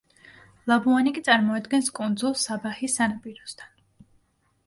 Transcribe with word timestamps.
ლაბუანი 0.69 1.11
კი 1.17 1.21
წარმოადგენს 1.27 1.91
კუნძულს 1.99 2.45
საბაჰის 2.49 2.97
სანაპიროსთან. 3.01 3.77